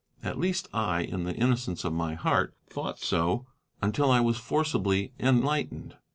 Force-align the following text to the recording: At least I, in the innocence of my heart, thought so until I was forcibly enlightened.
At 0.23 0.39
least 0.39 0.67
I, 0.73 1.01
in 1.01 1.25
the 1.25 1.35
innocence 1.35 1.83
of 1.83 1.93
my 1.93 2.15
heart, 2.15 2.55
thought 2.67 2.97
so 2.97 3.45
until 3.83 4.09
I 4.09 4.19
was 4.19 4.37
forcibly 4.39 5.13
enlightened. 5.19 5.95